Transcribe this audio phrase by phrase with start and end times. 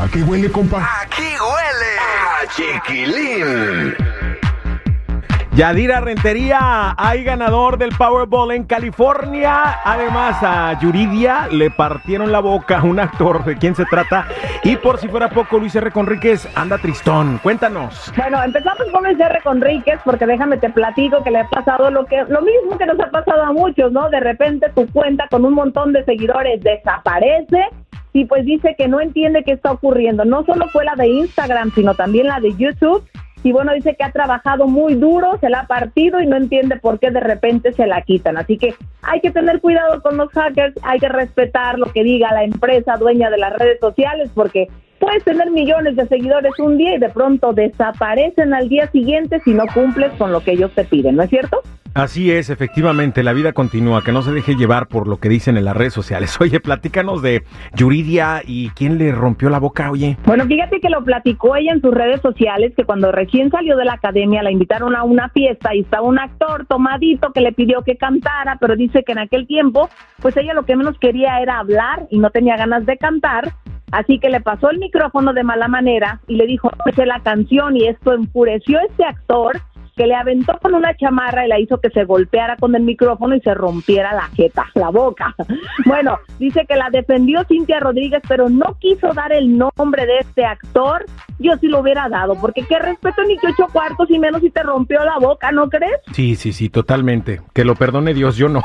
[0.00, 0.86] ¿A qué huele, compa?
[1.02, 3.94] Aquí huele a chiquilín.
[5.56, 9.80] Yadira Rentería, hay ganador del Powerball en California.
[9.84, 14.28] Además, a Yuridia le partieron la boca a un actor de quién se trata.
[14.64, 15.90] Y por si fuera poco, Luis R.
[15.90, 17.38] Conríquez anda tristón.
[17.42, 18.12] Cuéntanos.
[18.18, 19.40] Bueno, empezamos con Luis R.
[19.42, 23.00] Conríquez, porque déjame te platico que le ha pasado lo que lo mismo que nos
[23.00, 24.10] ha pasado a muchos, ¿no?
[24.10, 27.64] De repente tu cuenta con un montón de seguidores desaparece
[28.16, 30.24] y pues dice que no entiende qué está ocurriendo.
[30.24, 33.04] No solo fue la de Instagram, sino también la de YouTube.
[33.42, 36.76] Y bueno, dice que ha trabajado muy duro, se la ha partido y no entiende
[36.76, 38.38] por qué de repente se la quitan.
[38.38, 42.32] Así que hay que tener cuidado con los hackers, hay que respetar lo que diga
[42.32, 46.94] la empresa dueña de las redes sociales, porque puedes tener millones de seguidores un día
[46.94, 50.84] y de pronto desaparecen al día siguiente si no cumples con lo que ellos te
[50.84, 51.60] piden, ¿no es cierto?
[51.96, 55.56] Así es, efectivamente, la vida continúa, que no se deje llevar por lo que dicen
[55.56, 56.38] en las redes sociales.
[56.42, 57.42] Oye, platícanos de
[57.74, 60.18] Yuridia y quién le rompió la boca, oye.
[60.26, 63.86] Bueno, fíjate que lo platicó ella en sus redes sociales, que cuando recién salió de
[63.86, 67.80] la academia la invitaron a una fiesta y estaba un actor tomadito que le pidió
[67.80, 69.88] que cantara, pero dice que en aquel tiempo,
[70.20, 73.54] pues ella lo que menos quería era hablar y no tenía ganas de cantar.
[73.90, 77.74] Así que le pasó el micrófono de mala manera y le dijo, no la canción
[77.74, 79.62] y esto enfureció a este actor
[79.96, 83.34] que le aventó con una chamarra y la hizo que se golpeara con el micrófono
[83.34, 85.34] y se rompiera la jeta, la boca.
[85.84, 90.44] Bueno, dice que la defendió Cintia Rodríguez, pero no quiso dar el nombre de este
[90.44, 91.06] actor.
[91.38, 94.50] Yo sí lo hubiera dado, porque qué respeto ni que ocho cuartos y menos si
[94.50, 96.00] te rompió la boca, ¿no crees?
[96.12, 97.40] Sí, sí, sí, totalmente.
[97.54, 98.62] Que lo perdone Dios, yo no.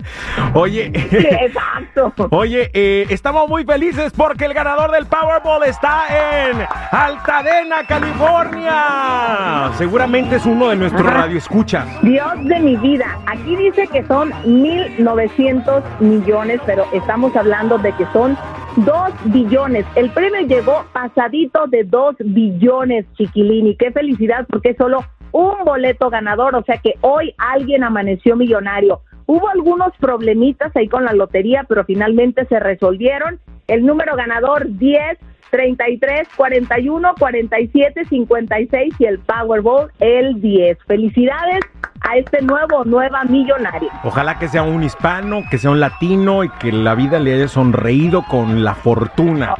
[0.54, 0.90] Oye.
[1.10, 2.12] Sí, exacto.
[2.30, 6.58] Oye, eh, estamos muy felices porque el ganador del Powerball está en
[6.90, 9.70] Altadena, California.
[9.76, 11.86] Seguramente es uno de nuestros radioescuchas.
[12.02, 18.06] Dios de mi vida, aquí dice que son 1.900 millones, pero estamos hablando de que
[18.12, 18.36] son
[18.76, 19.86] 2 billones.
[19.94, 23.76] El premio llegó pasadito de 2 billones, chiquilini.
[23.76, 29.00] Qué felicidad porque es solo un boleto ganador, o sea que hoy alguien amaneció millonario.
[29.26, 33.40] Hubo algunos problemitas ahí con la lotería, pero finalmente se resolvieron.
[33.66, 35.18] El número ganador 10
[35.50, 40.78] 33 41 47 56 y el Powerball el 10.
[40.86, 41.60] Felicidades
[42.00, 43.88] a este nuevo nueva millonario.
[44.02, 47.48] Ojalá que sea un hispano, que sea un latino y que la vida le haya
[47.48, 49.54] sonreído con la fortuna.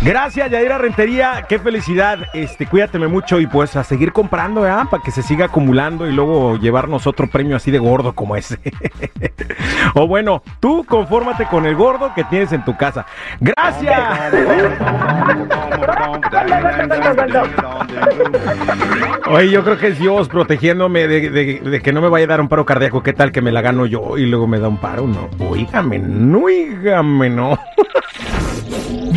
[0.00, 2.18] Gracias, Yadira Rentería, qué felicidad.
[2.32, 4.72] Este, cuídateme mucho y pues a seguir comprando, ¿eh?
[4.90, 8.58] Para que se siga acumulando y luego llevarnos otro premio así de gordo como ese.
[9.94, 13.06] o bueno, tú confórmate con el gordo que tienes en tu casa.
[13.40, 14.00] Gracias.
[19.26, 22.28] Oye, yo creo que es Dios protegiéndome de, de- de que no me vaya a
[22.28, 23.02] dar un paro cardíaco.
[23.02, 25.06] ¿Qué tal que me la gano yo y luego me da un paro?
[25.06, 27.58] No, oígame, no, oígame, no.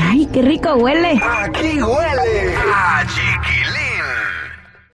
[0.10, 1.19] Ay, qué rico huele.
[1.44, 3.56] Aquí huele a chiquilín.